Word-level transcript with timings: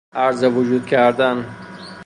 عرض 0.13 0.43
وجود 0.43 0.85
کردن 0.85 1.45